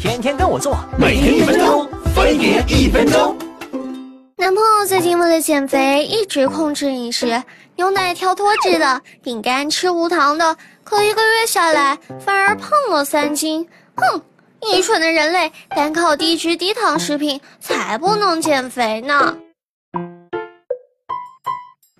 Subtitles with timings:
[0.00, 3.36] 天天跟我做，每天一分钟，分别一分钟。
[4.36, 7.42] 男朋友最近为了减肥，一直控制饮食，
[7.74, 13.66] 牛奶挑脱脂的，饼干吃无糖的，可一个月下来反而胖了三斤。
[13.96, 14.22] 哼，
[14.72, 19.36] 愚蠢的人类，单靠低脂低糖食品才不能减肥呢。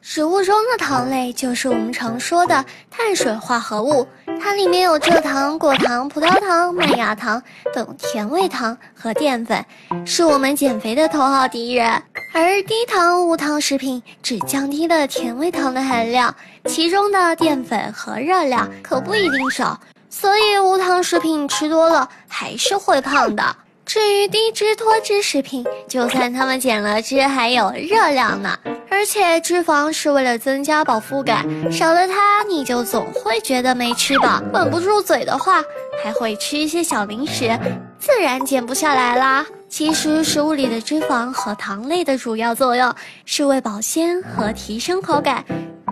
[0.01, 4.07] 食物中的糖类就是我们常说的碳水化合物，
[4.49, 7.43] 它里面有蔗糖、果糖、葡萄糖、麦芽糖
[7.75, 9.63] 等甜味糖和淀粉，
[10.07, 12.03] 是我们减肥的头号敌人。
[12.33, 23.55] 而低糖无糖食品只降低了甜味糖的含量，其中的淀粉和热量可不一定少，所以无糖食品吃多了还是会胖的。
[23.89, 28.55] 至于低脂脱脂食品，就算他们减了脂，还有热量呢。
[28.91, 31.43] 而且脂肪是为了增加饱腹感，
[31.73, 35.65] 少了它你就总会觉得没吃饱，管不住嘴的话，
[36.05, 37.59] 还会吃一些小零食，
[37.99, 39.47] 自然减不下来啦。
[39.71, 45.43] 其实食物里的脂肪和糖类的主要作用是为保鲜和提升口感。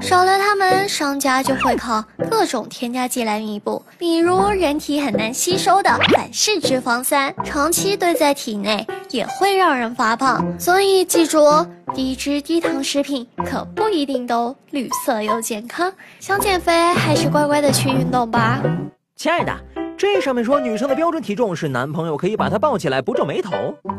[0.01, 10.45] 少了它们，商家就会靠各种添加剂来弥补，比如人体很难吸收的反式脂肪酸，长期堆在体内也会让人发胖。
[10.59, 15.93] 所以记住，低脂低糖食品可不一定都绿色又健康。
[16.21, 18.61] 想减肥还是乖乖的去运动吧。
[19.17, 19.53] 亲爱的，
[19.97, 23.51] 这上面说女生的标准体重是男朋友可以把她抱起来不皱眉头。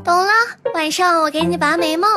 [0.04, 0.32] 懂了，
[0.74, 2.08] 晚上我给你拔眉毛。